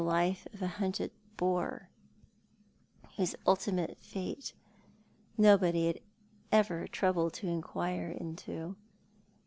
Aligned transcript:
life 0.03 0.47
of 0.51 0.63
a 0.63 0.67
liuntecl 0.67 1.11
boar, 1.37 1.91
whose 3.17 3.35
nltimate 3.45 3.99
fate 3.99 4.51
nobody 5.37 5.85
had 5.85 5.99
ever 6.51 6.87
troubled 6.87 7.33
to 7.33 7.47
inquire 7.47 8.09
into. 8.09 8.75